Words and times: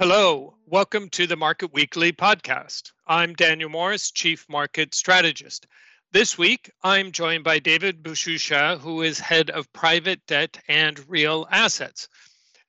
Hello, 0.00 0.56
welcome 0.66 1.08
to 1.10 1.24
the 1.24 1.36
Market 1.36 1.72
Weekly 1.72 2.10
podcast. 2.10 2.90
I'm 3.06 3.32
Daniel 3.34 3.70
Morris, 3.70 4.10
Chief 4.10 4.44
Market 4.48 4.92
Strategist. 4.92 5.68
This 6.10 6.36
week, 6.36 6.68
I'm 6.82 7.12
joined 7.12 7.44
by 7.44 7.60
David 7.60 8.02
Bouchoucha, 8.02 8.80
who 8.80 9.02
is 9.02 9.20
head 9.20 9.50
of 9.50 9.72
private 9.72 10.20
debt 10.26 10.60
and 10.66 10.98
real 11.08 11.46
assets. 11.48 12.08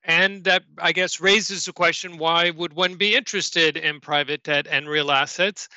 And 0.04 0.44
that, 0.44 0.66
I 0.78 0.92
guess, 0.92 1.20
raises 1.20 1.66
the 1.66 1.74
question 1.74 2.20
why 2.20 2.52
would 2.52 2.74
one 2.74 2.94
be 2.94 3.16
interested 3.16 3.76
in 3.76 4.02
private 4.02 4.44
debt 4.44 4.68
and 4.70 4.88
real 4.88 5.10
assets? 5.10 5.68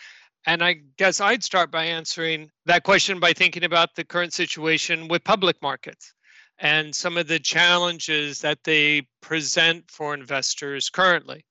And 0.45 0.62
I 0.62 0.80
guess 0.99 1.19
I'd 1.19 1.43
start 1.43 1.71
by 1.71 1.87
answering 1.87 2.51
that 2.67 2.83
question 2.83 3.21
by 3.21 3.33
thinking 3.33 3.65
about 3.65 3.95
the 3.95 4.05
current 4.05 4.35
situation 4.35 5.09
with 5.09 5.25
public 5.25 5.62
markets 5.62 6.12
and 6.61 6.95
some 6.95 7.16
of 7.16 7.29
the 7.29 7.38
challenges 7.38 8.40
that 8.40 8.64
they 8.64 9.07
present 9.20 9.90
for 9.90 10.14
investors 10.14 10.90
currently. 10.90 11.44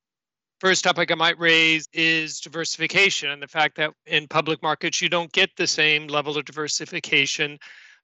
First 0.59 0.83
topic 0.83 1.11
I 1.11 1.15
might 1.15 1.39
raise 1.39 1.87
is 1.93 2.39
diversification 2.39 3.29
and 3.29 3.41
the 3.41 3.47
fact 3.47 3.77
that 3.77 3.93
in 4.05 4.27
public 4.27 4.61
markets 4.63 5.01
you 5.01 5.07
don't 5.07 5.31
get 5.31 5.51
the 5.55 5.67
same 5.67 6.07
level 6.07 6.37
of 6.37 6.45
diversification 6.45 7.59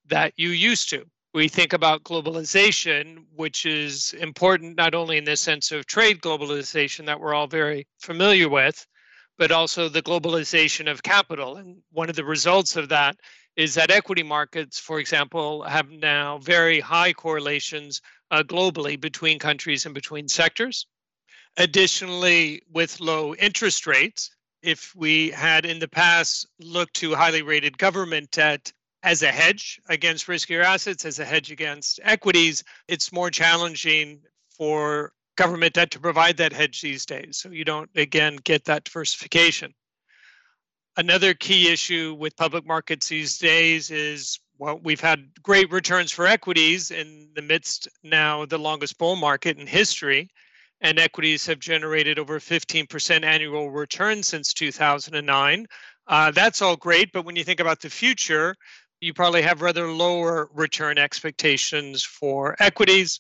that 0.07 0.33
you 0.37 0.49
used 0.49 0.89
to. 0.91 1.03
We 1.33 1.47
think 1.47 1.73
about 1.73 2.03
globalization, 2.03 3.23
which 3.35 3.65
is 3.65 4.13
important 4.13 4.77
not 4.77 4.93
only 4.93 5.17
in 5.17 5.23
the 5.23 5.35
sense 5.35 5.71
of 5.71 5.87
trade 5.87 6.21
globalization 6.21 7.07
that 7.07 7.19
we're 7.19 7.33
all 7.33 7.47
very 7.47 7.87
familiar 7.99 8.47
with, 8.47 8.85
but 9.39 9.51
also 9.51 9.89
the 9.89 10.03
globalization 10.03 10.89
of 10.89 11.01
capital. 11.01 11.57
And 11.57 11.77
one 11.91 12.07
of 12.07 12.15
the 12.15 12.23
results 12.23 12.75
of 12.75 12.89
that 12.89 13.15
is 13.55 13.75
that 13.75 13.91
equity 13.91 14.23
markets, 14.23 14.79
for 14.79 14.99
example, 14.99 15.63
have 15.63 15.89
now 15.89 16.39
very 16.39 16.79
high 16.79 17.13
correlations 17.13 18.01
uh, 18.31 18.43
globally 18.43 18.99
between 18.99 19.37
countries 19.37 19.85
and 19.85 19.93
between 19.93 20.27
sectors. 20.27 20.87
Additionally, 21.57 22.63
with 22.71 22.99
low 22.99 23.35
interest 23.35 23.85
rates, 23.85 24.31
if 24.63 24.93
we 24.95 25.29
had 25.29 25.65
in 25.65 25.77
the 25.77 25.87
past 25.87 26.47
looked 26.59 26.95
to 26.95 27.13
highly 27.13 27.41
rated 27.41 27.77
government 27.77 28.31
debt 28.31 28.71
as 29.03 29.21
a 29.21 29.31
hedge 29.31 29.79
against 29.89 30.27
riskier 30.27 30.63
assets, 30.63 31.05
as 31.05 31.19
a 31.19 31.25
hedge 31.25 31.51
against 31.51 31.99
equities, 32.03 32.63
it's 32.87 33.11
more 33.11 33.29
challenging 33.29 34.21
for 34.57 35.11
government 35.35 35.73
debt 35.73 35.91
to 35.91 35.99
provide 35.99 36.37
that 36.37 36.53
hedge 36.53 36.81
these 36.81 37.05
days. 37.05 37.37
So 37.37 37.49
you 37.49 37.65
don't, 37.65 37.89
again, 37.95 38.37
get 38.43 38.65
that 38.65 38.85
diversification. 38.85 39.73
Another 40.95 41.33
key 41.33 41.71
issue 41.71 42.15
with 42.19 42.35
public 42.37 42.65
markets 42.65 43.07
these 43.07 43.37
days 43.37 43.89
is 43.89 44.39
well, 44.59 44.79
we've 44.83 45.01
had 45.01 45.27
great 45.41 45.71
returns 45.71 46.11
for 46.11 46.27
equities 46.27 46.91
in 46.91 47.29
the 47.35 47.41
midst 47.41 47.87
now 48.03 48.45
the 48.45 48.57
longest 48.57 48.97
bull 48.97 49.15
market 49.15 49.57
in 49.57 49.65
history, 49.65 50.29
and 50.81 50.99
equities 50.99 51.45
have 51.47 51.59
generated 51.59 52.19
over 52.19 52.39
15% 52.39 53.23
annual 53.23 53.71
return 53.71 54.21
since 54.21 54.53
2009. 54.53 55.65
Uh, 56.07 56.31
that's 56.31 56.61
all 56.61 56.75
great, 56.75 57.11
but 57.11 57.25
when 57.25 57.35
you 57.35 57.43
think 57.43 57.59
about 57.59 57.81
the 57.81 57.89
future, 57.89 58.55
you 59.01 59.13
probably 59.13 59.41
have 59.41 59.61
rather 59.61 59.87
lower 59.91 60.49
return 60.53 60.97
expectations 60.97 62.03
for 62.03 62.55
equities. 62.59 63.19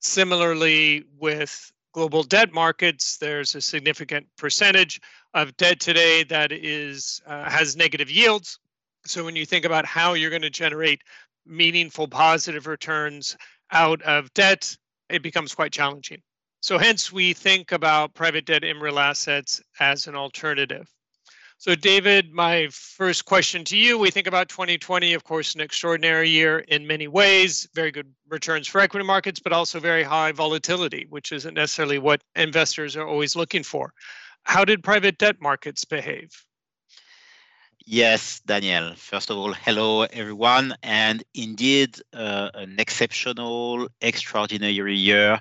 Similarly, 0.00 1.04
with 1.18 1.72
global 1.94 2.24
debt 2.24 2.52
markets, 2.52 3.16
there's 3.16 3.54
a 3.54 3.60
significant 3.60 4.26
percentage 4.36 5.00
of 5.32 5.56
debt 5.56 5.80
today 5.80 6.24
that 6.24 6.52
is 6.52 7.22
uh, 7.26 7.48
has 7.48 7.76
negative 7.76 8.10
yields. 8.10 8.58
So 9.06 9.24
when 9.24 9.36
you 9.36 9.46
think 9.46 9.64
about 9.64 9.86
how 9.86 10.14
you're 10.14 10.30
going 10.30 10.42
to 10.42 10.50
generate 10.50 11.00
meaningful 11.46 12.08
positive 12.08 12.66
returns 12.66 13.36
out 13.70 14.02
of 14.02 14.32
debt, 14.34 14.76
it 15.08 15.22
becomes 15.22 15.54
quite 15.54 15.72
challenging. 15.72 16.20
So 16.60 16.78
hence 16.78 17.12
we 17.12 17.32
think 17.32 17.72
about 17.72 18.14
private 18.14 18.44
debt 18.44 18.64
in 18.64 18.78
real 18.78 18.98
assets 18.98 19.62
as 19.78 20.06
an 20.06 20.16
alternative. 20.16 20.88
So 21.64 21.74
David, 21.74 22.30
my 22.30 22.68
first 22.70 23.24
question 23.24 23.64
to 23.64 23.76
you, 23.78 23.96
we 23.96 24.10
think 24.10 24.26
about 24.26 24.50
2020, 24.50 25.14
of 25.14 25.24
course, 25.24 25.54
an 25.54 25.62
extraordinary 25.62 26.28
year 26.28 26.58
in 26.58 26.86
many 26.86 27.08
ways, 27.08 27.66
very 27.72 27.90
good 27.90 28.12
returns 28.28 28.68
for 28.68 28.82
equity 28.82 29.06
markets, 29.06 29.40
but 29.40 29.54
also 29.54 29.80
very 29.80 30.02
high 30.02 30.32
volatility, 30.32 31.06
which 31.08 31.32
isn't 31.32 31.54
necessarily 31.54 31.96
what 31.98 32.22
investors 32.36 32.96
are 32.96 33.08
always 33.08 33.34
looking 33.34 33.62
for. 33.62 33.94
How 34.42 34.66
did 34.66 34.84
private 34.84 35.16
debt 35.16 35.40
markets 35.40 35.86
behave? 35.86 36.44
Yes, 37.86 38.40
Daniel. 38.40 38.94
First 38.96 39.30
of 39.30 39.38
all, 39.38 39.54
hello 39.54 40.02
everyone. 40.02 40.74
And 40.82 41.24
indeed, 41.32 41.98
uh, 42.12 42.50
an 42.52 42.74
exceptional, 42.78 43.88
extraordinary 44.02 44.96
year. 44.96 45.40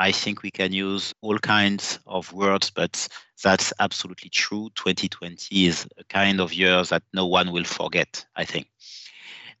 I 0.00 0.12
think 0.12 0.42
we 0.42 0.50
can 0.50 0.72
use 0.72 1.12
all 1.20 1.38
kinds 1.38 1.98
of 2.06 2.32
words, 2.32 2.70
but 2.70 3.06
that's 3.44 3.70
absolutely 3.80 4.30
true. 4.30 4.70
2020 4.74 5.66
is 5.66 5.86
a 5.98 6.04
kind 6.04 6.40
of 6.40 6.54
year 6.54 6.82
that 6.84 7.02
no 7.12 7.26
one 7.26 7.52
will 7.52 7.64
forget, 7.64 8.24
I 8.34 8.46
think. 8.46 8.70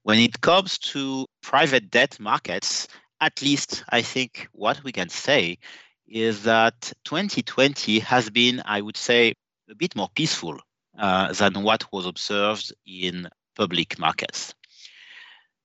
When 0.02 0.18
it 0.18 0.40
comes 0.40 0.78
to 0.78 1.26
private 1.42 1.90
debt 1.90 2.18
markets, 2.18 2.88
at 3.20 3.42
least 3.42 3.84
I 3.90 4.00
think 4.00 4.48
what 4.52 4.82
we 4.82 4.92
can 4.92 5.10
say 5.10 5.58
is 6.08 6.42
that 6.44 6.90
2020 7.04 7.98
has 7.98 8.30
been, 8.30 8.62
I 8.64 8.80
would 8.80 8.96
say, 8.96 9.34
a 9.70 9.74
bit 9.74 9.94
more 9.94 10.08
peaceful 10.14 10.58
uh, 10.98 11.34
than 11.34 11.62
what 11.62 11.84
was 11.92 12.06
observed 12.06 12.72
in 12.86 13.28
public 13.56 13.98
markets. 13.98 14.54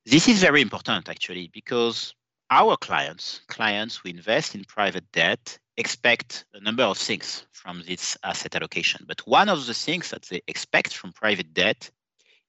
This 0.06 0.28
is 0.28 0.41
very 0.41 0.62
important, 0.62 1.08
actually, 1.08 1.50
because 1.53 2.14
our 2.50 2.78
clients, 2.78 3.42
clients 3.48 3.98
who 3.98 4.10
invest 4.10 4.56
in 4.56 4.64
private 4.66 5.12
debt, 5.12 5.58
expect 5.78 6.46
a 6.54 6.60
number 6.62 6.84
of 6.84 6.98
things 6.98 7.46
from 7.52 7.84
this 7.88 8.18
asset 8.24 8.56
allocation. 8.56 9.06
But 9.08 9.22
one 9.28 9.50
of 9.50 9.66
the 9.66 9.74
things 9.74 10.10
that 10.12 10.24
they 10.24 10.42
expect 10.48 10.96
from 10.96 11.12
private 11.12 11.54
debt 11.54 11.90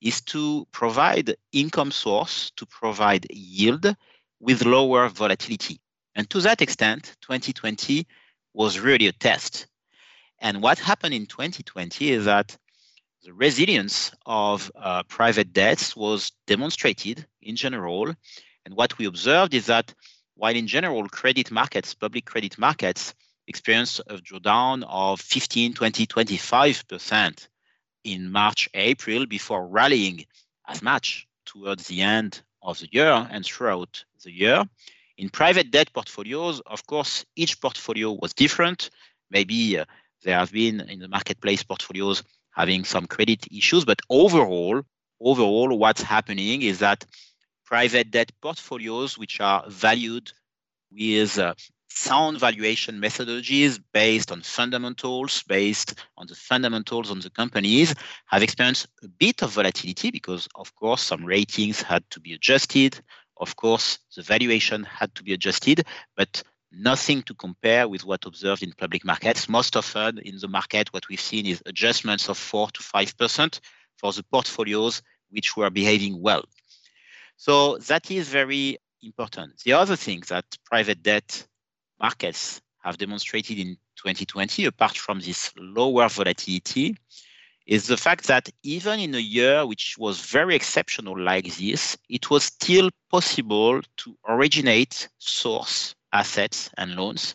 is 0.00 0.20
to 0.20 0.66
provide 0.72 1.34
income 1.52 1.90
source, 1.90 2.50
to 2.56 2.66
provide 2.66 3.26
yield 3.30 3.96
with 4.40 4.64
lower 4.64 5.08
volatility. 5.08 5.80
And 6.14 6.28
to 6.30 6.40
that 6.42 6.62
extent, 6.62 7.16
2020 7.22 8.06
was 8.54 8.78
really 8.78 9.06
a 9.06 9.12
test. 9.12 9.66
And 10.40 10.62
what 10.62 10.78
happened 10.78 11.14
in 11.14 11.26
2020 11.26 12.10
is 12.10 12.24
that 12.26 12.56
the 13.24 13.32
resilience 13.32 14.12
of 14.24 14.70
uh, 14.76 15.02
private 15.04 15.52
debts 15.52 15.96
was 15.96 16.32
demonstrated 16.46 17.26
in 17.42 17.56
general. 17.56 18.14
And 18.66 18.74
what 18.74 18.98
we 18.98 19.06
observed 19.06 19.54
is 19.54 19.66
that 19.66 19.94
while 20.34 20.56
in 20.56 20.66
general 20.66 21.08
credit 21.08 21.52
markets, 21.52 21.94
public 21.94 22.24
credit 22.24 22.58
markets, 22.58 23.14
experienced 23.46 24.00
a 24.08 24.16
drawdown 24.16 24.84
of 24.88 25.20
15, 25.20 25.72
20, 25.72 26.04
25% 26.04 27.48
in 28.02 28.32
March, 28.32 28.68
April 28.74 29.24
before 29.24 29.68
rallying 29.68 30.26
as 30.66 30.82
much 30.82 31.28
towards 31.44 31.86
the 31.86 32.00
end 32.00 32.42
of 32.60 32.80
the 32.80 32.88
year 32.90 33.28
and 33.30 33.46
throughout 33.46 34.04
the 34.24 34.32
year. 34.32 34.64
In 35.16 35.30
private 35.30 35.70
debt 35.70 35.92
portfolios, 35.92 36.58
of 36.66 36.84
course, 36.86 37.24
each 37.36 37.60
portfolio 37.60 38.18
was 38.20 38.34
different. 38.34 38.90
Maybe 39.30 39.78
uh, 39.78 39.84
there 40.24 40.40
have 40.40 40.50
been 40.50 40.80
in 40.80 40.98
the 40.98 41.08
marketplace 41.08 41.62
portfolios 41.62 42.24
having 42.50 42.82
some 42.82 43.06
credit 43.06 43.46
issues, 43.52 43.84
but 43.84 44.00
overall, 44.10 44.82
overall, 45.20 45.78
what's 45.78 46.02
happening 46.02 46.62
is 46.62 46.80
that 46.80 47.04
private 47.66 48.10
debt 48.10 48.32
portfolios, 48.40 49.18
which 49.18 49.40
are 49.40 49.64
valued 49.68 50.32
with 50.90 51.38
uh, 51.38 51.54
sound 51.88 52.38
valuation 52.38 53.00
methodologies 53.00 53.80
based 53.92 54.30
on 54.30 54.40
fundamentals, 54.42 55.42
based 55.42 55.94
on 56.16 56.26
the 56.26 56.34
fundamentals 56.34 57.10
on 57.10 57.20
the 57.20 57.30
companies, 57.30 57.94
have 58.26 58.42
experienced 58.42 58.86
a 59.02 59.08
bit 59.08 59.42
of 59.42 59.50
volatility 59.50 60.10
because, 60.10 60.48
of 60.54 60.74
course, 60.76 61.02
some 61.02 61.24
ratings 61.24 61.82
had 61.82 62.08
to 62.10 62.20
be 62.20 62.32
adjusted, 62.32 63.00
of 63.38 63.56
course, 63.56 63.98
the 64.14 64.22
valuation 64.22 64.84
had 64.84 65.14
to 65.14 65.22
be 65.22 65.32
adjusted, 65.32 65.86
but 66.16 66.42
nothing 66.72 67.22
to 67.22 67.34
compare 67.34 67.86
with 67.88 68.04
what 68.04 68.24
observed 68.24 68.62
in 68.62 68.72
public 68.72 69.04
markets. 69.04 69.48
Most 69.48 69.76
often 69.76 70.18
in 70.18 70.38
the 70.38 70.48
market, 70.48 70.92
what 70.92 71.08
we've 71.08 71.20
seen 71.20 71.46
is 71.46 71.62
adjustments 71.66 72.28
of 72.28 72.38
4 72.38 72.70
to 72.70 72.82
5% 72.82 73.60
for 73.96 74.12
the 74.12 74.22
portfolios 74.22 75.02
which 75.30 75.56
were 75.56 75.70
behaving 75.70 76.20
well. 76.20 76.44
So 77.36 77.78
that 77.78 78.10
is 78.10 78.28
very 78.28 78.78
important. 79.02 79.62
The 79.64 79.74
other 79.74 79.96
thing 79.96 80.22
that 80.28 80.44
private 80.64 81.02
debt 81.02 81.46
markets 82.00 82.60
have 82.82 82.98
demonstrated 82.98 83.58
in 83.58 83.76
2020, 83.96 84.64
apart 84.64 84.96
from 84.96 85.20
this 85.20 85.52
lower 85.58 86.08
volatility, 86.08 86.96
is 87.66 87.88
the 87.88 87.96
fact 87.96 88.28
that 88.28 88.48
even 88.62 89.00
in 89.00 89.14
a 89.14 89.18
year 89.18 89.66
which 89.66 89.96
was 89.98 90.20
very 90.20 90.54
exceptional 90.54 91.18
like 91.18 91.56
this, 91.56 91.96
it 92.08 92.30
was 92.30 92.44
still 92.44 92.90
possible 93.10 93.80
to 93.96 94.16
originate 94.28 95.08
source 95.18 95.94
assets 96.12 96.70
and 96.78 96.94
loans. 96.94 97.34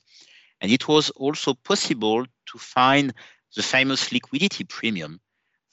And 0.62 0.71
it 0.71 0.88
was 0.88 1.09
also 1.12 1.54
possible 1.54 2.25
to 2.25 2.57
find 2.57 3.13
the 3.56 3.63
famous 3.63 4.12
liquidity 4.12 4.63
premium 4.63 5.19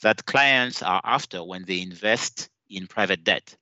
that 0.02 0.26
clients 0.26 0.82
are 0.82 1.00
after 1.04 1.44
when 1.44 1.64
they 1.64 1.80
invest 1.80 2.48
in 2.68 2.86
private 2.86 3.22
debt. 3.22 3.56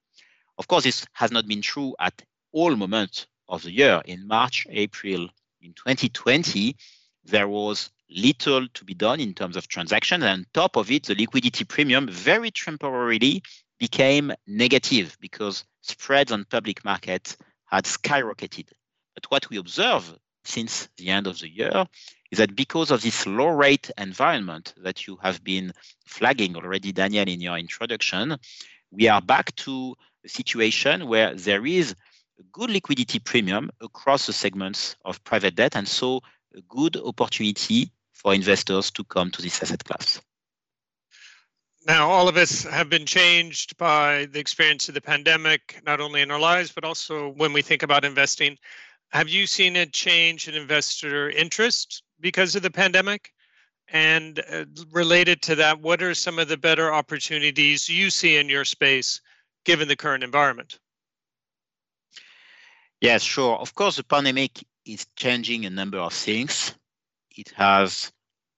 Of 0.58 0.68
course, 0.68 0.84
this 0.84 1.06
has 1.12 1.30
not 1.30 1.46
been 1.46 1.62
true 1.62 1.94
at 1.98 2.22
all 2.52 2.74
moments 2.76 3.26
of 3.48 3.62
the 3.62 3.70
year. 3.70 4.02
In 4.06 4.26
March, 4.26 4.66
April, 4.70 5.28
in 5.60 5.72
2020, 5.74 6.76
there 7.24 7.48
was 7.48 7.90
little 8.08 8.68
to 8.68 8.84
be 8.84 8.94
done 8.94 9.20
in 9.20 9.34
terms 9.34 9.56
of 9.56 9.68
transactions. 9.68 10.22
And 10.22 10.30
on 10.30 10.46
top 10.54 10.76
of 10.76 10.90
it, 10.90 11.04
the 11.04 11.14
liquidity 11.14 11.64
premium 11.64 12.08
very 12.08 12.50
temporarily 12.50 13.42
became 13.78 14.32
negative 14.46 15.16
because 15.20 15.64
spreads 15.82 16.32
on 16.32 16.46
public 16.46 16.84
markets 16.84 17.36
had 17.66 17.84
skyrocketed. 17.84 18.68
But 19.14 19.30
what 19.30 19.50
we 19.50 19.58
observe 19.58 20.16
since 20.44 20.88
the 20.96 21.10
end 21.10 21.26
of 21.26 21.38
the 21.40 21.48
year 21.48 21.86
is 22.30 22.38
that 22.38 22.56
because 22.56 22.90
of 22.90 23.02
this 23.02 23.26
low 23.26 23.48
rate 23.48 23.90
environment 23.98 24.74
that 24.78 25.06
you 25.06 25.16
have 25.22 25.42
been 25.42 25.72
flagging 26.06 26.56
already, 26.56 26.92
Daniel, 26.92 27.28
in 27.28 27.40
your 27.40 27.58
introduction, 27.58 28.36
we 28.90 29.08
are 29.08 29.20
back 29.20 29.54
to 29.56 29.94
a 30.26 30.28
situation 30.28 31.08
where 31.08 31.34
there 31.34 31.64
is 31.64 31.94
a 32.38 32.42
good 32.52 32.70
liquidity 32.70 33.18
premium 33.18 33.70
across 33.80 34.26
the 34.26 34.32
segments 34.32 34.96
of 35.04 35.22
private 35.24 35.54
debt, 35.54 35.76
and 35.76 35.88
so 35.88 36.20
a 36.54 36.60
good 36.68 36.96
opportunity 36.96 37.90
for 38.12 38.34
investors 38.34 38.90
to 38.90 39.04
come 39.04 39.30
to 39.30 39.40
this 39.40 39.62
asset 39.62 39.82
class. 39.84 40.20
Now, 41.86 42.10
all 42.10 42.28
of 42.28 42.36
us 42.36 42.64
have 42.64 42.90
been 42.90 43.06
changed 43.06 43.76
by 43.76 44.26
the 44.32 44.40
experience 44.40 44.88
of 44.88 44.94
the 44.94 45.00
pandemic, 45.00 45.80
not 45.86 46.00
only 46.00 46.20
in 46.20 46.32
our 46.32 46.40
lives, 46.40 46.72
but 46.72 46.84
also 46.84 47.28
when 47.30 47.52
we 47.52 47.62
think 47.62 47.84
about 47.84 48.04
investing. 48.04 48.58
Have 49.10 49.28
you 49.28 49.46
seen 49.46 49.76
a 49.76 49.86
change 49.86 50.48
in 50.48 50.54
investor 50.54 51.30
interest 51.30 52.02
because 52.20 52.56
of 52.56 52.62
the 52.62 52.72
pandemic? 52.72 53.32
And 53.88 54.42
uh, 54.50 54.64
related 54.90 55.42
to 55.42 55.54
that, 55.56 55.80
what 55.80 56.02
are 56.02 56.12
some 56.12 56.40
of 56.40 56.48
the 56.48 56.56
better 56.56 56.92
opportunities 56.92 57.88
you 57.88 58.10
see 58.10 58.36
in 58.36 58.48
your 58.48 58.64
space 58.64 59.20
given 59.66 59.88
the 59.88 59.96
current 59.96 60.24
environment? 60.24 60.78
Yes, 63.00 63.22
sure. 63.22 63.56
Of 63.56 63.74
course, 63.74 63.96
the 63.96 64.04
pandemic 64.04 64.64
is 64.86 65.06
changing 65.16 65.66
a 65.66 65.70
number 65.70 65.98
of 65.98 66.14
things. 66.14 66.74
It 67.36 67.50
has 67.56 68.10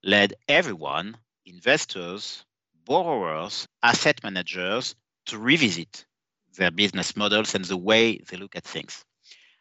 led 0.04 0.34
everyone, 0.46 1.16
investors, 1.44 2.44
borrowers, 2.84 3.66
asset 3.82 4.22
managers, 4.22 4.94
to 5.26 5.38
revisit 5.38 6.06
their 6.56 6.70
business 6.70 7.16
models 7.16 7.54
and 7.54 7.64
the 7.64 7.76
way 7.76 8.18
they 8.18 8.36
look 8.36 8.54
at 8.54 8.64
things. 8.64 9.04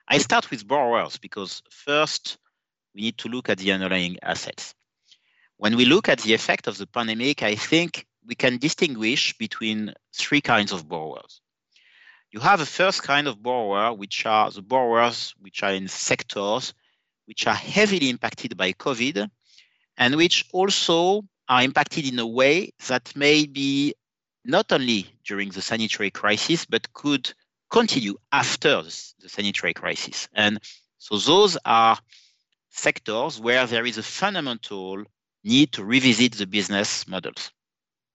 I 0.07 0.19
start 0.19 0.51
with 0.51 0.67
borrowers 0.67 1.17
because 1.17 1.63
first 1.71 2.37
we 2.93 3.01
need 3.01 3.17
to 3.19 3.29
look 3.29 3.49
at 3.49 3.57
the 3.57 3.71
underlying 3.71 4.17
assets. 4.21 4.75
When 5.57 5.75
we 5.75 5.85
look 5.85 6.07
at 6.07 6.19
the 6.19 6.33
effect 6.33 6.67
of 6.67 6.77
the 6.77 6.87
pandemic, 6.87 7.41
I 7.41 7.55
think 7.55 8.05
we 8.27 8.35
can 8.35 8.57
distinguish 8.57 9.37
between 9.37 9.93
three 10.13 10.41
kinds 10.41 10.71
of 10.71 10.87
borrowers. 10.87 11.41
You 12.31 12.41
have 12.41 12.59
a 12.59 12.65
first 12.65 13.01
kind 13.03 13.27
of 13.27 13.41
borrower, 13.41 13.93
which 13.93 14.25
are 14.25 14.51
the 14.51 14.61
borrowers 14.61 15.33
which 15.39 15.63
are 15.63 15.71
in 15.71 15.87
sectors 15.87 16.73
which 17.25 17.45
are 17.45 17.55
heavily 17.55 18.09
impacted 18.09 18.55
by 18.57 18.71
COVID 18.73 19.29
and 19.97 20.15
which 20.15 20.45
also 20.53 21.25
are 21.49 21.61
impacted 21.61 22.07
in 22.07 22.19
a 22.19 22.27
way 22.27 22.71
that 22.87 23.15
may 23.15 23.45
be 23.45 23.93
not 24.45 24.71
only 24.71 25.05
during 25.25 25.49
the 25.49 25.61
sanitary 25.61 26.09
crisis, 26.09 26.65
but 26.65 26.91
could 26.93 27.33
continue 27.69 28.15
after 28.31 28.81
the 28.81 29.29
sanitary 29.29 29.73
crisis. 29.73 30.29
And 30.33 30.59
so 30.97 31.17
those 31.17 31.57
are 31.65 31.97
sectors 32.69 33.41
where 33.41 33.67
there 33.67 33.85
is 33.85 33.97
a 33.97 34.03
fundamental 34.03 35.03
need 35.43 35.73
to 35.73 35.83
revisit 35.83 36.33
the 36.33 36.47
business 36.47 37.07
models. 37.07 37.51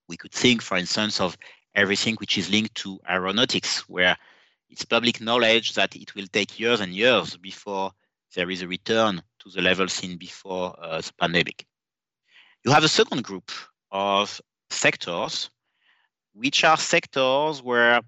We 0.09 0.17
could 0.17 0.33
think, 0.33 0.63
for 0.63 0.77
instance, 0.77 1.21
of 1.21 1.37
everything 1.75 2.17
which 2.17 2.37
is 2.39 2.51
linked 2.51 2.75
to 2.77 3.01
aeronautics, 3.09 3.89
where 3.89 4.17
it's 4.69 4.85
public 4.85 5.21
knowledge 5.21 5.75
that 5.75 5.95
it 5.97 6.15
will 6.15 6.27
take 6.33 6.59
years 6.59 6.81
and 6.81 6.95
years 6.95 7.37
before 7.37 7.93
there 8.35 8.51
is 8.51 8.63
a 8.63 8.69
return 8.69 9.23
to 9.41 9.51
the 9.51 9.61
level 9.61 9.89
seen 9.89 10.17
before 10.17 10.75
uh, 10.83 11.01
the 11.01 11.13
pandemic. 11.21 11.67
You 12.65 12.71
have 12.71 12.85
a 12.85 12.89
second 12.89 13.25
group 13.25 13.51
of 13.91 14.41
sectors, 14.71 15.51
which 16.33 16.65
are 16.65 16.77
sectors 16.77 17.63
where 17.63 18.01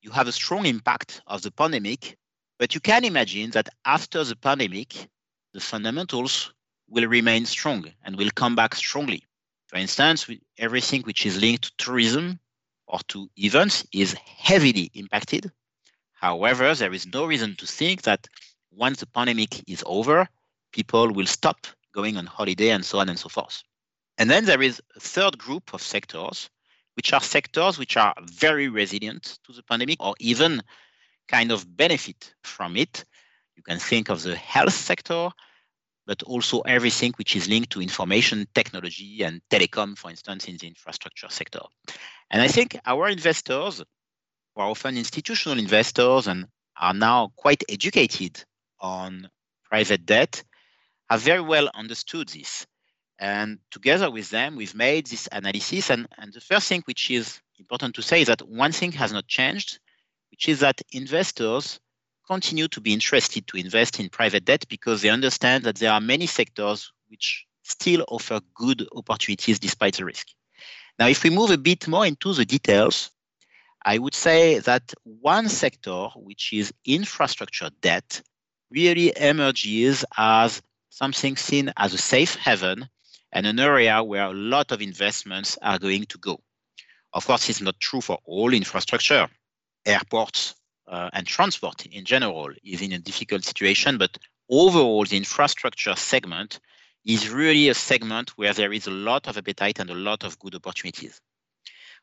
you 0.00 0.10
have 0.10 0.28
a 0.28 0.32
strong 0.32 0.66
impact 0.66 1.22
of 1.26 1.42
the 1.42 1.50
pandemic, 1.50 2.16
but 2.58 2.74
you 2.74 2.80
can 2.80 3.04
imagine 3.04 3.50
that 3.50 3.68
after 3.84 4.22
the 4.22 4.36
pandemic, 4.36 5.08
the 5.52 5.60
fundamentals 5.60 6.52
will 6.88 7.08
remain 7.08 7.46
strong 7.46 7.86
and 8.04 8.16
will 8.16 8.30
come 8.34 8.54
back 8.54 8.74
strongly. 8.74 9.24
For 9.72 9.78
instance, 9.78 10.28
everything 10.58 11.00
which 11.02 11.24
is 11.24 11.40
linked 11.40 11.64
to 11.64 11.72
tourism 11.78 12.38
or 12.86 12.98
to 13.08 13.30
events 13.36 13.86
is 13.90 14.12
heavily 14.12 14.90
impacted. 14.92 15.50
However, 16.12 16.74
there 16.74 16.92
is 16.92 17.06
no 17.06 17.24
reason 17.24 17.56
to 17.56 17.66
think 17.66 18.02
that 18.02 18.28
once 18.70 19.00
the 19.00 19.06
pandemic 19.06 19.66
is 19.66 19.82
over, 19.86 20.28
people 20.72 21.10
will 21.10 21.24
stop 21.24 21.66
going 21.94 22.18
on 22.18 22.26
holiday 22.26 22.68
and 22.68 22.84
so 22.84 22.98
on 22.98 23.08
and 23.08 23.18
so 23.18 23.30
forth. 23.30 23.62
And 24.18 24.30
then 24.30 24.44
there 24.44 24.60
is 24.60 24.82
a 24.94 25.00
third 25.00 25.38
group 25.38 25.72
of 25.72 25.80
sectors 25.80 26.50
which 26.94 27.14
are 27.14 27.22
sectors 27.22 27.78
which 27.78 27.96
are 27.96 28.14
very 28.20 28.68
resilient 28.68 29.38
to 29.46 29.54
the 29.54 29.62
pandemic 29.62 30.04
or 30.04 30.14
even 30.20 30.62
kind 31.28 31.50
of 31.50 31.78
benefit 31.78 32.34
from 32.44 32.76
it. 32.76 33.06
You 33.56 33.62
can 33.62 33.78
think 33.78 34.10
of 34.10 34.22
the 34.22 34.36
health 34.36 34.74
sector, 34.74 35.30
but 36.06 36.22
also 36.24 36.60
everything 36.60 37.12
which 37.16 37.36
is 37.36 37.48
linked 37.48 37.70
to 37.70 37.80
information 37.80 38.46
technology 38.54 39.22
and 39.22 39.40
telecom, 39.50 39.96
for 39.96 40.10
instance, 40.10 40.46
in 40.46 40.56
the 40.56 40.66
infrastructure 40.66 41.28
sector. 41.28 41.60
And 42.30 42.42
I 42.42 42.48
think 42.48 42.78
our 42.86 43.08
investors, 43.08 43.78
who 44.54 44.60
are 44.60 44.70
often 44.70 44.96
institutional 44.96 45.58
investors 45.58 46.26
and 46.26 46.46
are 46.80 46.94
now 46.94 47.32
quite 47.36 47.62
educated 47.68 48.44
on 48.80 49.28
private 49.64 50.04
debt, 50.04 50.42
have 51.08 51.20
very 51.20 51.40
well 51.40 51.70
understood 51.74 52.28
this. 52.28 52.66
And 53.18 53.58
together 53.70 54.10
with 54.10 54.30
them, 54.30 54.56
we've 54.56 54.74
made 54.74 55.06
this 55.06 55.28
analysis. 55.30 55.90
And, 55.90 56.08
and 56.18 56.32
the 56.32 56.40
first 56.40 56.68
thing 56.68 56.82
which 56.86 57.10
is 57.10 57.40
important 57.58 57.94
to 57.94 58.02
say 58.02 58.22
is 58.22 58.26
that 58.26 58.42
one 58.42 58.72
thing 58.72 58.90
has 58.92 59.12
not 59.12 59.28
changed, 59.28 59.78
which 60.30 60.48
is 60.48 60.60
that 60.60 60.80
investors 60.90 61.78
continue 62.26 62.68
to 62.68 62.80
be 62.80 62.92
interested 62.92 63.46
to 63.46 63.56
invest 63.56 64.00
in 64.00 64.08
private 64.08 64.44
debt 64.44 64.64
because 64.68 65.02
they 65.02 65.08
understand 65.08 65.64
that 65.64 65.76
there 65.76 65.92
are 65.92 66.00
many 66.00 66.26
sectors 66.26 66.92
which 67.08 67.46
still 67.62 68.04
offer 68.08 68.40
good 68.54 68.86
opportunities 68.94 69.58
despite 69.58 69.96
the 69.96 70.04
risk. 70.04 70.28
Now, 70.98 71.08
if 71.08 71.24
we 71.24 71.30
move 71.30 71.50
a 71.50 71.58
bit 71.58 71.88
more 71.88 72.06
into 72.06 72.32
the 72.34 72.44
details, 72.44 73.10
I 73.84 73.98
would 73.98 74.14
say 74.14 74.60
that 74.60 74.94
one 75.04 75.48
sector, 75.48 76.08
which 76.14 76.52
is 76.52 76.72
infrastructure 76.84 77.70
debt, 77.80 78.22
really 78.70 79.12
emerges 79.16 80.04
as 80.16 80.62
something 80.90 81.36
seen 81.36 81.72
as 81.76 81.94
a 81.94 81.98
safe 81.98 82.36
haven 82.36 82.88
and 83.32 83.46
an 83.46 83.58
area 83.58 84.02
where 84.02 84.26
a 84.26 84.32
lot 84.32 84.72
of 84.72 84.82
investments 84.82 85.58
are 85.62 85.78
going 85.78 86.04
to 86.06 86.18
go. 86.18 86.40
Of 87.12 87.26
course, 87.26 87.48
it's 87.48 87.60
not 87.60 87.80
true 87.80 88.00
for 88.00 88.18
all 88.24 88.52
infrastructure. 88.54 89.28
Airports 89.84 90.54
uh, 90.92 91.08
and 91.14 91.26
transport 91.26 91.86
in 91.86 92.04
general 92.04 92.50
is 92.62 92.82
in 92.82 92.92
a 92.92 92.98
difficult 92.98 93.44
situation, 93.44 93.96
but 93.96 94.18
overall, 94.50 95.04
the 95.04 95.16
infrastructure 95.16 95.96
segment 95.96 96.60
is 97.04 97.30
really 97.30 97.70
a 97.70 97.74
segment 97.74 98.30
where 98.36 98.52
there 98.52 98.72
is 98.72 98.86
a 98.86 98.90
lot 98.90 99.26
of 99.26 99.38
appetite 99.38 99.78
and 99.78 99.90
a 99.90 99.94
lot 99.94 100.22
of 100.22 100.38
good 100.38 100.54
opportunities. 100.54 101.20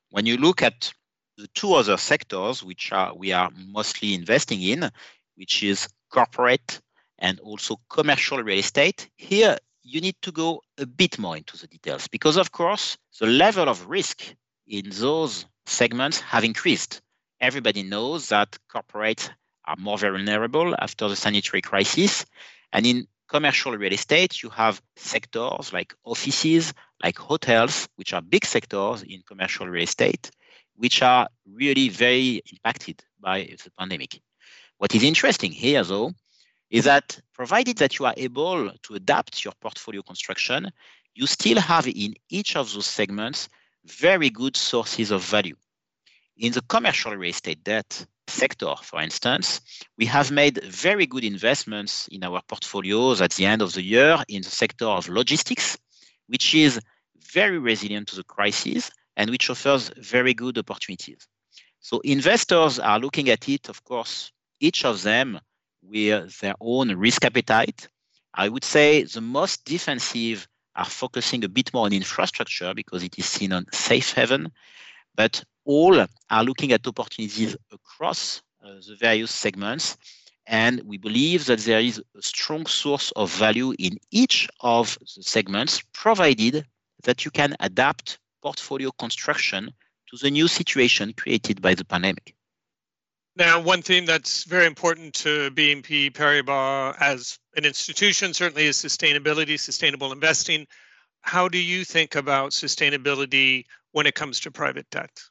When 0.10 0.25
you 0.25 0.38
look 0.38 0.63
at 0.63 0.91
the 1.38 1.48
two 1.53 1.75
other 1.75 1.98
sectors 1.98 2.63
which 2.63 2.91
are 2.91 3.15
we 3.15 3.31
are 3.31 3.51
mostly 3.67 4.15
investing 4.15 4.62
in, 4.62 4.89
which 5.36 5.63
is 5.63 5.88
corporate 6.12 6.81
and 7.19 7.39
also 7.41 7.77
commercial 7.89 8.41
real 8.41 8.58
estate, 8.58 9.08
here 9.17 9.55
you 9.84 10.01
need 10.01 10.15
to 10.24 10.31
go 10.31 10.62
a 10.79 10.86
bit 10.86 11.19
more 11.19 11.38
into 11.38 11.58
the 11.58 11.67
details 11.67 12.08
because, 12.08 12.38
of 12.38 12.51
course, 12.51 12.98
the 13.19 13.27
level 13.27 13.69
of 13.69 13.88
risk 13.88 14.34
in 14.67 14.89
those 14.89 15.46
segments 15.67 16.19
have 16.19 16.43
increased. 16.43 17.01
Everybody 17.41 17.84
knows 17.84 18.29
that 18.29 18.58
corporates 18.69 19.29
are 19.65 19.75
more 19.77 19.98
vulnerable 19.98 20.75
after 20.79 21.08
the 21.08 21.15
sanitary 21.15 21.62
crisis. 21.62 22.25
And 22.74 22.86
in 22.86 23.08
commercial 23.29 23.77
real 23.77 23.93
estate, 23.93 24.43
you 24.43 24.50
have 24.50 24.81
sectors 24.96 25.72
like 25.72 25.93
offices, 26.03 26.74
like 27.03 27.17
hotels, 27.17 27.88
which 27.96 28.13
are 28.13 28.22
big 28.22 28.46
sectors 28.46 29.03
in 29.03 29.22
commercial 29.27 29.67
real 29.67 29.84
estate, 29.84 30.31
which 30.75 31.01
are 31.01 31.29
really 31.46 31.89
very 31.89 32.41
impacted 32.51 33.03
by 33.19 33.55
the 33.63 33.72
pandemic. 33.77 34.19
What 34.77 34.96
is 34.96 35.03
interesting 35.03 35.51
here, 35.51 35.84
though, 35.84 36.12
is 36.69 36.86
that 36.86 37.19
provided 37.34 37.77
that 37.77 38.00
you 38.00 38.05
are 38.05 38.13
able 38.17 38.72
to 38.84 38.96
adapt 38.96 39.43
your 39.43 39.53
portfolio 39.62 40.01
construction, 40.01 40.72
you 41.15 41.27
still 41.27 41.60
have 41.60 41.88
in 41.88 42.13
each 42.29 42.55
of 42.55 42.74
those 42.74 42.86
segments 42.86 43.50
very 43.86 44.29
good 44.29 44.55
sources 44.55 45.12
of 45.12 45.24
value. 45.24 45.55
In 46.39 46.53
the 46.53 46.62
commercial 46.62 47.15
real 47.15 47.29
estate 47.29 47.63
debt 47.63 48.05
sector, 48.27 48.74
for 48.81 49.01
instance, 49.01 49.62
we 49.98 50.05
have 50.05 50.31
made 50.31 50.63
very 50.63 51.05
good 51.05 51.24
investments 51.24 52.08
in 52.08 52.24
our 52.24 52.41
portfolios 52.48 53.22
at 53.22 53.31
the 53.34 53.46
end 53.46 53.62
of 53.62 53.74
the 53.74 53.84
year 53.84 54.24
in 54.27 54.41
the 54.41 54.50
sector 54.50 54.86
of 54.86 55.10
logistics, 55.10 55.77
which 56.27 56.55
is 56.55 56.79
very 57.34 57.60
resilient 57.60 58.08
to 58.08 58.15
the 58.15 58.24
crisis 58.24 58.89
and 59.17 59.29
which 59.29 59.50
offers 59.50 59.91
very 59.98 60.34
good 60.34 60.58
opportunities. 60.58 61.27
So 61.81 62.00
investors 62.00 62.79
are 62.79 63.00
looking 63.00 63.29
at 63.29 63.48
it, 63.48 63.69
of 63.69 63.84
course, 63.84 64.31
each 64.60 64.86
of 64.86 65.03
them 65.03 65.39
with 65.81 66.39
their 66.39 66.55
own 66.60 66.96
risk 66.96 67.25
appetite 67.25 67.88
I 68.34 68.48
would 68.48 68.63
say 68.63 69.03
the 69.03 69.22
most 69.22 69.65
defensive 69.65 70.48
are 70.75 70.86
focusing 70.86 71.43
a 71.43 71.50
bit 71.50 71.74
more 71.74 71.86
on 71.86 71.93
infrastructure 71.93 72.74
because 72.74 73.03
it 73.03 73.17
is 73.17 73.25
seen 73.25 73.51
on 73.51 73.65
safe 73.74 74.13
haven, 74.13 74.51
but 75.20 75.44
all 75.66 76.00
are 76.30 76.44
looking 76.46 76.72
at 76.72 76.88
opportunities 76.88 77.54
across 77.74 78.42
uh, 78.64 78.76
the 78.88 78.96
various 78.96 79.32
segments. 79.32 79.98
And 80.48 80.82
we 80.86 80.98
believe 80.98 81.46
that 81.48 81.60
there 81.60 81.82
is 81.82 82.02
a 82.18 82.22
strong 82.22 82.66
source 82.66 83.12
of 83.18 83.30
value 83.30 83.74
in 83.78 83.98
each 84.12 84.48
of 84.62 84.98
the 85.18 85.22
segments, 85.22 85.84
provided 85.92 86.66
that 87.04 87.26
you 87.26 87.32
can 87.32 87.54
adapt 87.60 88.18
portfolio 88.42 88.92
construction 88.98 89.74
to 90.10 90.16
the 90.22 90.32
new 90.32 90.48
situation 90.48 91.12
created 91.12 91.62
by 91.62 91.74
the 91.76 91.84
pandemic. 91.84 92.34
Now, 93.36 93.60
one 93.60 93.82
theme 93.82 94.06
that's 94.06 94.46
very 94.46 94.68
important 94.68 95.14
to 95.16 95.52
BNP 95.52 96.14
Paribas 96.14 96.96
as 97.02 97.38
an 97.58 97.66
institution 97.66 98.34
certainly 98.34 98.68
is 98.68 98.78
sustainability, 98.78 99.60
sustainable 99.60 100.14
investing. 100.14 100.66
How 101.22 101.50
do 101.50 101.58
you 101.58 101.84
think 101.84 102.16
about 102.16 102.52
sustainability 102.52 103.66
when 103.91 104.05
it 104.05 104.15
comes 104.15 104.39
to 104.41 104.51
private 104.51 104.89
debt? 104.89 105.22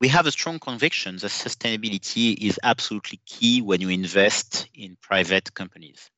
We 0.00 0.08
have 0.08 0.26
a 0.26 0.32
strong 0.32 0.58
conviction 0.58 1.16
that 1.16 1.30
sustainability 1.30 2.36
is 2.36 2.58
absolutely 2.62 3.20
key 3.26 3.62
when 3.62 3.80
you 3.80 3.88
invest 3.88 4.68
in 4.74 4.96
private 5.00 5.54
companies. 5.54 6.10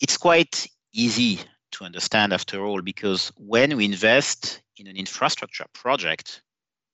It's 0.00 0.16
quite 0.16 0.68
easy 0.92 1.40
to 1.72 1.84
understand 1.84 2.32
after 2.32 2.64
all 2.64 2.82
because 2.82 3.32
when 3.36 3.76
we 3.76 3.84
invest 3.84 4.60
in 4.76 4.86
an 4.86 4.96
infrastructure 4.96 5.66
project, 5.72 6.42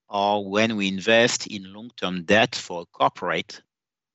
or 0.08 0.48
when 0.48 0.76
we 0.76 0.88
invest 0.88 1.46
in 1.46 1.72
long 1.72 1.90
term 1.96 2.24
debt 2.24 2.54
for 2.54 2.82
a 2.82 2.86
corporate, 2.86 3.62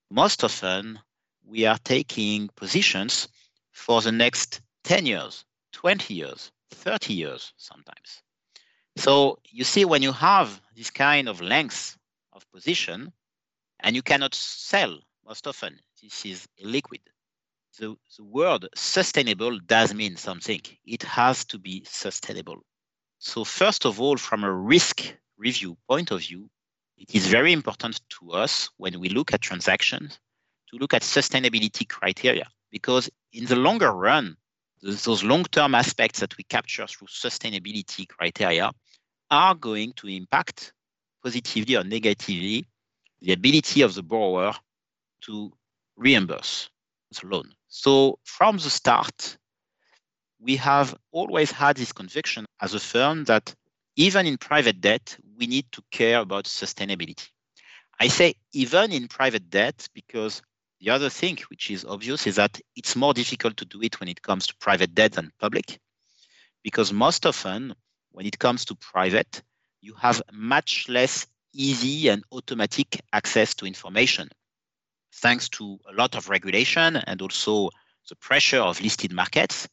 most 0.09 0.43
often 0.43 0.99
we 1.45 1.65
are 1.65 1.77
taking 1.83 2.49
positions 2.55 3.27
for 3.71 4.01
the 4.01 4.11
next 4.11 4.61
10 4.83 5.05
years, 5.05 5.45
20 5.73 6.13
years, 6.13 6.51
30 6.71 7.13
years 7.13 7.53
sometimes. 7.57 8.21
So 8.95 9.39
you 9.50 9.63
see, 9.63 9.85
when 9.85 10.01
you 10.01 10.12
have 10.12 10.62
this 10.75 10.89
kind 10.89 11.27
of 11.27 11.41
length 11.41 11.97
of 12.31 12.50
position 12.51 13.12
and 13.79 13.95
you 13.95 14.01
cannot 14.01 14.33
sell 14.33 14.97
most 15.25 15.47
often, 15.47 15.79
this 16.01 16.25
is 16.25 16.47
illiquid. 16.63 17.01
The, 17.79 17.95
the 18.17 18.23
word 18.23 18.67
sustainable 18.75 19.59
does 19.59 19.93
mean 19.93 20.15
something. 20.15 20.62
It 20.85 21.01
has 21.03 21.43
to 21.45 21.57
be 21.57 21.83
sustainable. 21.85 22.57
So, 23.17 23.43
first 23.43 23.85
of 23.85 24.00
all, 24.00 24.17
from 24.17 24.43
a 24.43 24.51
risk 24.51 25.15
review 25.38 25.77
point 25.89 26.12
of 26.12 26.19
view, 26.19 26.50
it 26.97 27.15
is 27.15 27.25
very 27.27 27.51
important 27.51 28.00
to 28.19 28.31
us 28.31 28.69
when 28.77 29.00
we 29.00 29.09
look 29.09 29.33
at 29.33 29.41
transactions 29.41 30.19
to 30.69 30.77
look 30.77 30.93
at 30.93 31.01
sustainability 31.01 31.88
criteria 31.88 32.47
because 32.71 33.09
in 33.31 33.45
the 33.45 33.55
longer 33.55 33.91
run, 33.91 34.35
those 34.81 35.23
long-term 35.23 35.75
aspects 35.75 36.19
that 36.19 36.35
we 36.38 36.43
capture 36.43 36.85
through 36.85 37.07
sustainability 37.07 38.07
criteria 38.07 38.71
are 39.33 39.55
going 39.55 39.93
to 39.93 40.07
impact 40.07 40.73
positively 41.23 41.75
or 41.75 41.83
negatively 41.83 42.65
the 43.21 43.33
ability 43.33 43.81
of 43.81 43.93
the 43.95 44.03
borrower 44.03 44.53
to 45.21 45.51
reimburse 45.95 46.69
the 47.11 47.27
loan. 47.27 47.51
So 47.67 48.19
from 48.23 48.57
the 48.57 48.69
start, 48.69 49.37
we 50.39 50.55
have 50.57 50.95
always 51.11 51.51
had 51.51 51.77
this 51.77 51.91
conviction 51.91 52.45
as 52.61 52.73
a 52.73 52.79
firm 52.79 53.23
that 53.25 53.55
even 53.95 54.25
in 54.25 54.37
private 54.37 54.81
debt, 54.81 55.17
we 55.37 55.47
need 55.47 55.65
to 55.71 55.81
care 55.91 56.19
about 56.19 56.45
sustainability. 56.45 57.29
I 57.99 58.07
say 58.09 58.35
even 58.51 58.91
in 58.91 59.07
private 59.07 59.49
debt 59.49 59.87
because 59.93 60.41
the 60.81 60.89
other 60.89 61.09
thing 61.09 61.37
which 61.49 61.71
is 61.71 61.85
obvious 61.85 62.27
is 62.27 62.35
that 62.35 62.59
it's 62.75 62.95
more 62.95 63.13
difficult 63.13 63.55
to 63.57 63.65
do 63.65 63.81
it 63.81 63.99
when 63.99 64.09
it 64.09 64.21
comes 64.21 64.47
to 64.47 64.55
private 64.57 64.93
debt 64.93 65.13
than 65.13 65.31
public 65.39 65.79
because 66.63 66.91
most 66.91 67.25
often 67.25 67.73
when 68.13 68.25
it 68.25 68.39
comes 68.39 68.65
to 68.65 68.75
private, 68.75 69.41
you 69.82 69.93
have 69.96 70.22
much 70.32 70.88
less 70.88 71.27
easy 71.53 72.08
and 72.08 72.24
automatic 72.32 73.01
access 73.12 73.53
to 73.55 73.65
information 73.65 74.29
thanks 75.13 75.48
to 75.50 75.79
a 75.89 75.93
lot 75.93 76.15
of 76.15 76.29
regulation 76.29 76.96
and 76.96 77.22
also 77.22 77.70
the 78.10 78.15
pressure 78.15 78.60
of 78.60 78.82
listed 78.82 79.13
markets. 79.13 79.67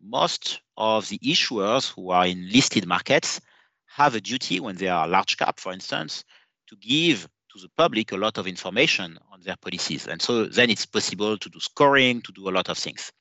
Most 0.00 0.60
of 0.76 1.08
the 1.08 1.18
issuers 1.18 1.92
who 1.92 2.10
are 2.10 2.26
in 2.26 2.50
listed 2.50 2.86
markets 2.86 3.40
have 3.86 4.14
a 4.14 4.20
duty 4.20 4.60
when 4.60 4.76
they 4.76 4.88
are 4.88 5.08
large 5.08 5.36
cap, 5.36 5.58
for 5.58 5.72
instance, 5.72 6.24
to 6.68 6.76
give 6.76 7.28
to 7.52 7.60
the 7.60 7.70
public 7.76 8.12
a 8.12 8.16
lot 8.16 8.36
of 8.36 8.46
information 8.46 9.18
on 9.32 9.40
their 9.42 9.56
policies. 9.56 10.06
And 10.06 10.20
so 10.20 10.46
then 10.46 10.70
it's 10.70 10.86
possible 10.86 11.38
to 11.38 11.48
do 11.48 11.60
scoring, 11.60 12.20
to 12.22 12.32
do 12.32 12.48
a 12.48 12.52
lot 12.52 12.68
of 12.68 12.76
things. 12.76 13.12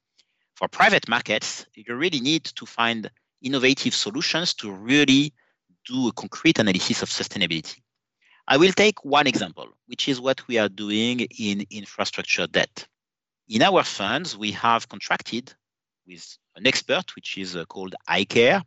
For 0.56 0.68
private 0.68 1.08
markets, 1.08 1.66
you 1.76 1.96
really 1.96 2.20
need 2.20 2.44
to 2.44 2.66
find 2.66 3.10
innovative 3.44 3.94
solutions 3.94 4.54
to 4.56 4.72
really 4.72 5.34
do 5.86 6.08
a 6.08 6.14
concrete 6.14 6.60
analysis 6.60 7.02
of 7.04 7.10
sustainability. 7.10 7.80
I 8.48 8.58
will 8.58 8.72
take 8.72 9.06
one 9.06 9.28
example, 9.28 9.68
which 9.88 10.08
is 10.10 10.20
what 10.20 10.46
we 10.48 10.58
are 10.58 10.70
doing 10.70 11.22
in 11.40 11.66
infrastructure 11.70 12.48
debt. 12.48 12.88
In 13.48 13.62
our 13.62 13.84
funds, 13.84 14.38
we 14.38 14.52
have 14.52 14.90
contracted 14.90 15.54
with 16.08 16.38
an 16.56 16.68
expert, 16.68 17.16
which 17.16 17.38
is 17.38 17.56
uh, 17.56 17.66
called 17.66 17.96
iCare, 18.10 18.64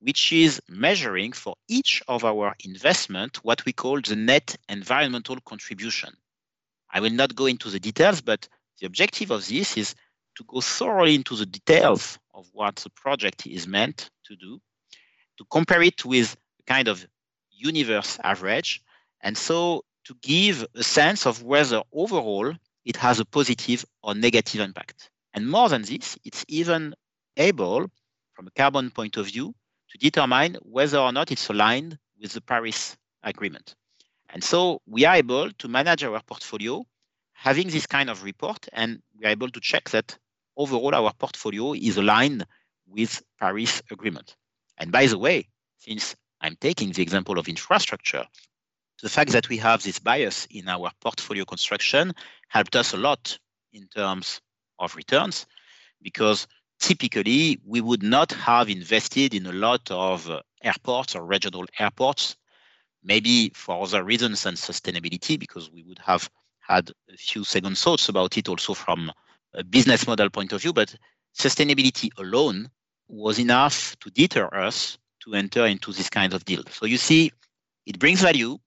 which 0.00 0.32
is 0.32 0.60
measuring 0.68 1.32
for 1.32 1.56
each 1.68 2.02
of 2.06 2.24
our 2.24 2.54
investment 2.64 3.38
what 3.44 3.64
we 3.64 3.72
call 3.72 4.00
the 4.00 4.14
net 4.14 4.56
environmental 4.68 5.36
contribution. 5.44 6.10
I 6.92 7.00
will 7.00 7.10
not 7.10 7.34
go 7.34 7.46
into 7.46 7.70
the 7.70 7.80
details, 7.80 8.20
but 8.20 8.48
the 8.80 8.86
objective 8.86 9.30
of 9.30 9.46
this 9.48 9.76
is 9.76 9.94
to 10.36 10.44
go 10.44 10.60
thoroughly 10.60 11.14
into 11.14 11.34
the 11.34 11.46
details 11.46 12.18
of 12.36 12.46
what 12.52 12.76
the 12.76 12.90
project 12.90 13.46
is 13.46 13.66
meant 13.66 14.10
to 14.26 14.36
do, 14.36 14.60
to 15.38 15.44
compare 15.50 15.82
it 15.82 16.04
with 16.04 16.36
kind 16.66 16.86
of 16.86 17.06
universe 17.50 18.18
average, 18.22 18.82
and 19.22 19.36
so 19.36 19.82
to 20.04 20.14
give 20.22 20.64
a 20.74 20.82
sense 20.82 21.26
of 21.26 21.42
whether 21.42 21.82
overall 21.92 22.52
it 22.84 22.96
has 22.96 23.18
a 23.18 23.24
positive 23.24 23.84
or 24.02 24.14
negative 24.14 24.60
impact. 24.60 25.10
And 25.34 25.50
more 25.50 25.68
than 25.68 25.82
this, 25.82 26.16
it's 26.24 26.44
even 26.48 26.94
able, 27.36 27.90
from 28.34 28.46
a 28.46 28.50
carbon 28.50 28.90
point 28.90 29.16
of 29.16 29.26
view, 29.26 29.54
to 29.90 29.98
determine 29.98 30.56
whether 30.62 30.98
or 30.98 31.12
not 31.12 31.32
it's 31.32 31.48
aligned 31.48 31.98
with 32.20 32.32
the 32.32 32.40
Paris 32.40 32.96
Agreement. 33.22 33.74
And 34.30 34.44
so 34.44 34.80
we 34.86 35.04
are 35.04 35.16
able 35.16 35.50
to 35.50 35.68
manage 35.68 36.04
our 36.04 36.20
portfolio 36.22 36.84
having 37.32 37.68
this 37.68 37.86
kind 37.86 38.08
of 38.08 38.22
report, 38.22 38.66
and 38.72 39.02
we 39.18 39.26
are 39.26 39.30
able 39.30 39.50
to 39.50 39.60
check 39.60 39.90
that 39.90 40.16
overall 40.56 40.94
our 40.94 41.12
portfolio 41.14 41.74
is 41.74 41.96
aligned 41.96 42.46
with 42.86 43.22
Paris 43.38 43.82
Agreement. 43.90 44.36
And 44.78 44.92
by 44.92 45.06
the 45.06 45.18
way, 45.18 45.48
since 45.78 46.14
I'm 46.40 46.56
taking 46.60 46.92
the 46.92 47.02
example 47.02 47.38
of 47.38 47.48
infrastructure, 47.48 48.24
the 49.02 49.08
fact 49.08 49.32
that 49.32 49.48
we 49.48 49.58
have 49.58 49.82
this 49.82 49.98
bias 49.98 50.46
in 50.50 50.68
our 50.68 50.90
portfolio 51.00 51.44
construction 51.44 52.14
helped 52.48 52.76
us 52.76 52.92
a 52.92 52.96
lot 52.96 53.38
in 53.72 53.86
terms 53.88 54.40
of 54.78 54.94
returns 54.96 55.46
because 56.02 56.46
typically 56.78 57.58
we 57.64 57.80
would 57.80 58.02
not 58.02 58.32
have 58.32 58.68
invested 58.68 59.34
in 59.34 59.46
a 59.46 59.52
lot 59.52 59.90
of 59.90 60.28
uh, 60.30 60.40
airports 60.62 61.14
or 61.14 61.24
regional 61.24 61.66
airports, 61.78 62.36
maybe 63.02 63.50
for 63.54 63.82
other 63.82 64.02
reasons 64.04 64.42
than 64.42 64.54
sustainability, 64.54 65.38
because 65.38 65.70
we 65.70 65.82
would 65.82 65.98
have 65.98 66.28
had 66.60 66.90
a 67.12 67.16
few 67.16 67.44
second 67.44 67.78
thoughts 67.78 68.08
about 68.08 68.36
it 68.36 68.48
also 68.48 68.74
from 68.74 69.12
a 69.56 69.64
business 69.64 70.06
model 70.06 70.30
point 70.30 70.52
of 70.52 70.62
view. 70.62 70.72
But 70.72 70.94
sustainability 71.36 72.10
alone 72.18 72.70
was 73.08 73.38
enough 73.38 73.96
to 74.00 74.10
deter 74.10 74.48
us 74.52 74.98
to 75.24 75.34
enter 75.34 75.66
into 75.66 75.92
this 75.92 76.08
kind 76.10 76.32
of 76.34 76.44
deal. 76.44 76.62
So 76.70 76.86
you 76.86 76.96
see, 76.96 77.32
it 77.86 77.98
brings 77.98 78.20
value. 78.22 78.58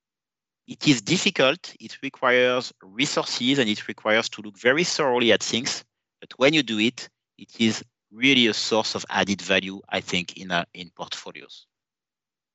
It 0.68 0.88
is 0.88 1.02
difficult. 1.02 1.74
It 1.80 1.98
requires 2.04 2.74
resources 2.84 3.60
and 3.60 3.70
it 3.70 3.88
requires 3.88 4.30
to 4.30 4.42
look 4.42 4.58
very 4.58 4.84
thoroughly 4.84 5.32
at 5.32 5.42
things. 5.42 5.84
But 6.20 6.34
when 6.38 6.54
you 6.54 6.64
do 6.64 6.80
it, 6.80 7.10
it 7.38 7.50
is 7.60 7.84
really 8.12 8.48
a 8.48 8.54
source 8.54 8.96
of 8.96 9.06
added 9.10 9.42
value, 9.42 9.82
I 9.90 10.02
think, 10.02 10.38
in, 10.38 10.52
uh, 10.52 10.66
in 10.74 10.92
portfolios. 10.96 11.66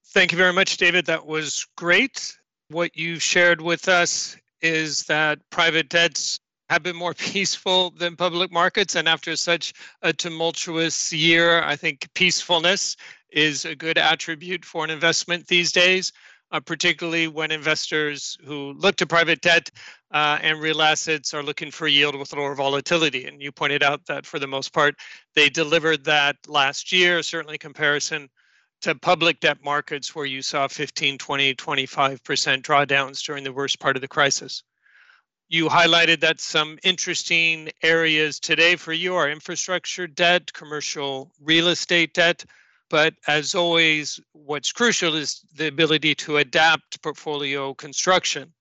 Thank 0.09 0.33
you 0.33 0.39
very 0.39 0.53
much, 0.53 0.77
David. 0.77 1.07
That 1.07 1.27
was 1.27 1.67
great. 1.77 2.37
What 2.69 2.97
you've 2.97 3.23
shared 3.23 3.61
with 3.61 3.89
us 3.89 4.37
is 4.61 5.05
that 5.05 5.39
private 5.51 5.89
debts 5.89 6.41
have 6.71 6.83
been 6.83 6.97
more 6.97 7.15
peaceful 7.33 7.91
than 7.91 8.17
public 8.17 8.53
markets. 8.53 8.97
And 8.97 9.09
after 9.09 9.37
such 9.37 9.73
a 10.03 10.13
tumultuous 10.13 11.13
year, 11.13 11.63
I 11.63 11.77
think 11.77 12.09
peacefulness 12.15 12.97
is 13.31 13.65
a 13.65 13.75
good 13.75 13.99
attribute 13.99 14.65
for 14.65 14.85
an 14.85 14.91
investment 14.91 15.47
these 15.47 15.73
days 15.73 16.13
uh, 16.55 16.61
particularly 16.61 17.27
when 17.27 17.51
investors 17.51 18.39
who 18.45 18.75
look 18.75 18.95
to 18.95 19.07
private 19.07 19.41
debt 19.41 19.69
uh, 20.13 20.39
and 20.41 20.61
real 20.61 20.83
assets 20.83 21.35
are 21.35 21.43
looking 21.43 21.71
for 21.71 21.89
yield 21.89 22.17
with 22.17 22.33
lower 22.33 22.55
volatility. 22.55 23.27
And 23.27 23.43
you 23.43 23.51
pointed 23.51 23.83
out 23.83 24.07
that 24.07 24.25
for 24.25 24.39
the 24.39 24.47
most 24.47 24.73
part, 24.73 24.95
they 25.35 25.49
delivered 25.49 26.05
that 26.05 26.37
last 26.47 26.93
year, 26.93 27.23
certainly 27.25 27.59
comparison 27.59 28.29
to 28.83 28.95
public 28.95 29.41
debt 29.41 29.59
markets 29.65 30.15
where 30.15 30.27
you 30.27 30.43
saw 30.43 30.69
15, 30.69 31.19
20, 31.19 31.55
25% 31.57 32.63
drawdowns 32.63 33.25
during 33.25 33.43
the 33.43 33.53
worst 33.53 33.81
part 33.81 33.97
of 33.97 34.03
the 34.03 34.09
crisis. 34.09 34.63
You 35.55 35.69
highlighted 35.69 36.19
that 36.23 36.41
some 36.41 36.81
interesting 36.83 37.71
areas 37.85 38.41
today 38.41 38.75
for 38.75 38.93
you 38.93 39.15
are 39.15 39.31
infrastructure 39.31 40.09
debt, 40.09 40.53
commercial 40.53 41.31
real 41.41 41.69
estate 41.69 42.13
debt. 42.13 42.45
But 42.91 43.15
as 43.29 43.55
always, 43.55 44.19
what's 44.33 44.73
crucial 44.73 45.15
is 45.15 45.43
the 45.55 45.69
ability 45.69 46.17
to 46.17 46.39
adapt 46.39 47.01
portfolio 47.03 47.73
construction 47.73 48.53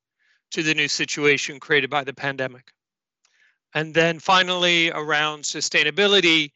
to 0.52 0.62
the 0.62 0.76
new 0.76 0.88
situation 0.88 1.60
created 1.60 1.90
by 1.90 2.04
the 2.04 2.14
pandemic. 2.14 2.72
And 3.74 3.96
then 3.96 4.20
finally, 4.20 4.92
around 4.92 5.46
sustainability, 5.46 6.52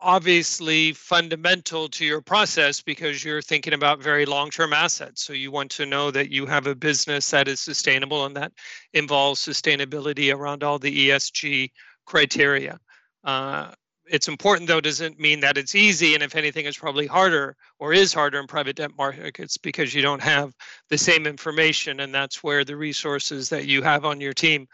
obviously 0.00 0.92
fundamental 0.92 1.88
to 1.88 2.04
your 2.04 2.20
process 2.20 2.82
because 2.82 3.24
you're 3.24 3.42
thinking 3.42 3.72
about 3.72 4.02
very 4.02 4.26
long 4.26 4.50
term 4.50 4.72
assets. 4.72 5.24
So 5.24 5.32
you 5.32 5.50
want 5.50 5.70
to 5.72 5.86
know 5.86 6.10
that 6.10 6.30
you 6.30 6.46
have 6.46 6.66
a 6.66 6.74
business 6.74 7.30
that 7.30 7.48
is 7.48 7.60
sustainable 7.60 8.26
and 8.26 8.36
that 8.36 8.52
involves 8.92 9.40
sustainability 9.40 10.34
around 10.34 10.62
all 10.62 10.78
the 10.78 11.08
ESG 11.08 11.70
criteria. 12.04 12.78
Uh, 13.24 13.72
it's 14.08 14.28
important 14.28 14.68
though 14.68 14.80
doesn't 14.80 15.18
mean 15.18 15.40
that 15.40 15.58
it's 15.58 15.74
easy 15.74 16.14
and 16.14 16.22
if 16.22 16.36
anything 16.36 16.66
it's 16.66 16.78
probably 16.78 17.06
harder 17.06 17.56
or 17.78 17.92
is 17.92 18.12
harder 18.12 18.38
in 18.38 18.46
private 18.46 18.76
debt 18.76 18.92
markets 18.96 19.56
because 19.56 19.94
you 19.94 20.02
don't 20.02 20.22
have 20.22 20.54
the 20.90 20.98
same 20.98 21.26
information 21.26 22.00
and 22.00 22.14
that's 22.14 22.42
where 22.42 22.64
the 22.64 22.76
resources 22.76 23.48
that 23.48 23.66
you 23.66 23.82
have 23.82 24.04
on 24.04 24.20
your 24.20 24.32
team 24.32 24.66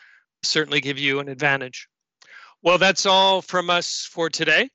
certainly 0.42 0.80
give 0.80 0.98
you 0.98 1.18
an 1.18 1.28
advantage 1.28 1.88
well 2.62 2.78
that's 2.78 3.06
all 3.06 3.40
from 3.40 3.70
us 3.70 4.08
for 4.12 4.28
today 4.28 4.68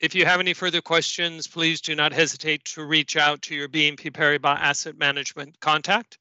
if 0.00 0.14
you 0.14 0.24
have 0.24 0.40
any 0.40 0.54
further 0.54 0.80
questions 0.80 1.46
please 1.46 1.80
do 1.80 1.94
not 1.94 2.12
hesitate 2.12 2.64
to 2.64 2.84
reach 2.84 3.16
out 3.16 3.42
to 3.42 3.54
your 3.54 3.68
bnp 3.68 4.10
paribas 4.12 4.58
asset 4.58 4.98
management 4.98 5.58
contact 5.60 6.18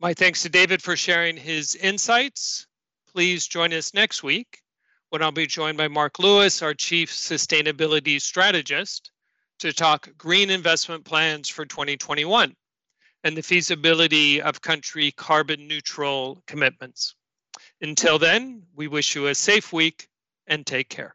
my 0.00 0.12
thanks 0.14 0.42
to 0.42 0.48
david 0.48 0.82
for 0.82 0.96
sharing 0.96 1.36
his 1.36 1.74
insights 1.76 2.66
please 3.12 3.46
join 3.46 3.72
us 3.72 3.94
next 3.94 4.22
week 4.22 4.62
when 5.10 5.22
I'll 5.22 5.32
be 5.32 5.46
joined 5.46 5.78
by 5.78 5.88
Mark 5.88 6.18
Lewis, 6.18 6.62
our 6.62 6.74
Chief 6.74 7.10
Sustainability 7.10 8.20
Strategist, 8.20 9.10
to 9.60 9.72
talk 9.72 10.08
green 10.16 10.50
investment 10.50 11.04
plans 11.04 11.48
for 11.48 11.64
2021 11.64 12.54
and 13.24 13.36
the 13.36 13.42
feasibility 13.42 14.40
of 14.40 14.60
country 14.60 15.10
carbon 15.12 15.66
neutral 15.66 16.42
commitments. 16.46 17.14
Until 17.80 18.18
then, 18.18 18.62
we 18.74 18.86
wish 18.86 19.14
you 19.14 19.26
a 19.26 19.34
safe 19.34 19.72
week 19.72 20.08
and 20.46 20.64
take 20.64 20.88
care. 20.88 21.14